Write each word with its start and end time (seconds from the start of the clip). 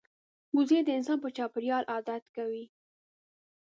وزې 0.55 0.79
د 0.85 0.89
انسان 0.97 1.17
په 1.23 1.29
چاپېریال 1.37 1.83
عادت 1.93 2.23
کوي 2.35 2.65